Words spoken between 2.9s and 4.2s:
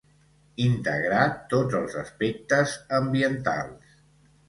ambientals.